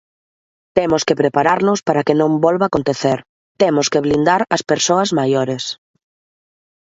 [0.77, 3.19] Temos que prepararnos para que non volva acontecer,
[3.61, 5.63] temos que blindar as persoas maiores.